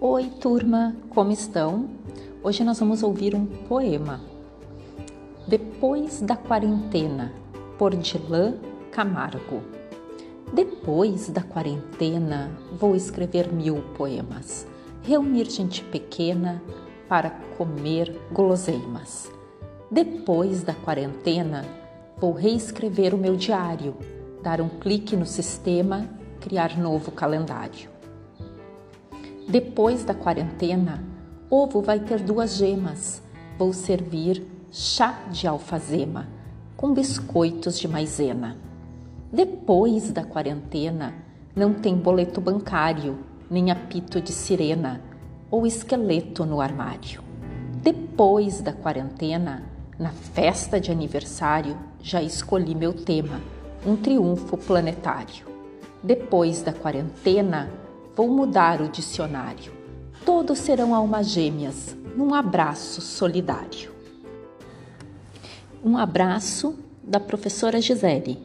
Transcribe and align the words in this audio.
Oi, 0.00 0.24
turma, 0.40 0.94
como 1.10 1.30
estão? 1.30 1.88
Hoje 2.42 2.64
nós 2.64 2.80
vamos 2.80 3.02
ouvir 3.02 3.34
um 3.34 3.46
poema. 3.46 4.20
Depois 5.46 6.20
da 6.20 6.36
quarentena, 6.36 7.32
por 7.78 7.94
Dilan 7.94 8.56
Camargo. 8.90 9.62
Depois 10.52 11.28
da 11.28 11.42
quarentena, 11.42 12.50
vou 12.72 12.96
escrever 12.96 13.52
mil 13.52 13.82
poemas, 13.96 14.66
reunir 15.00 15.48
gente 15.48 15.82
pequena 15.84 16.60
para 17.08 17.30
comer 17.56 18.20
guloseimas. 18.32 19.30
Depois 19.90 20.64
da 20.64 20.74
quarentena, 20.74 21.64
vou 22.18 22.32
reescrever 22.32 23.14
o 23.14 23.18
meu 23.18 23.36
diário, 23.36 23.94
dar 24.42 24.60
um 24.60 24.68
clique 24.68 25.16
no 25.16 25.24
sistema, 25.24 26.10
criar 26.40 26.76
novo 26.76 27.12
calendário. 27.12 27.93
Depois 29.48 30.04
da 30.04 30.14
quarentena, 30.14 31.04
ovo 31.50 31.82
vai 31.82 32.00
ter 32.00 32.20
duas 32.20 32.56
gemas. 32.56 33.22
Vou 33.58 33.72
servir 33.72 34.44
chá 34.70 35.20
de 35.30 35.46
alfazema 35.46 36.26
com 36.76 36.94
biscoitos 36.94 37.78
de 37.78 37.86
maisena. 37.86 38.56
Depois 39.30 40.10
da 40.10 40.24
quarentena, 40.24 41.14
não 41.54 41.74
tem 41.74 41.94
boleto 41.94 42.40
bancário, 42.40 43.18
nem 43.50 43.70
apito 43.70 44.20
de 44.20 44.32
sirena 44.32 45.00
ou 45.50 45.66
esqueleto 45.66 46.44
no 46.46 46.60
armário. 46.60 47.22
Depois 47.82 48.62
da 48.62 48.72
quarentena, 48.72 49.62
na 49.98 50.10
festa 50.10 50.80
de 50.80 50.90
aniversário, 50.90 51.76
já 52.00 52.22
escolhi 52.22 52.74
meu 52.74 52.94
tema, 52.94 53.40
um 53.86 53.94
triunfo 53.94 54.56
planetário. 54.56 55.46
Depois 56.02 56.62
da 56.62 56.72
quarentena, 56.72 57.70
vou 58.16 58.28
mudar 58.28 58.80
o 58.80 58.88
dicionário. 58.88 59.72
Todos 60.24 60.58
serão 60.58 60.94
almas 60.94 61.28
gêmeas, 61.28 61.96
num 62.16 62.32
abraço 62.32 63.00
solidário. 63.00 63.92
Um 65.84 65.98
abraço 65.98 66.78
da 67.02 67.20
professora 67.20 67.80
Gisele. 67.80 68.42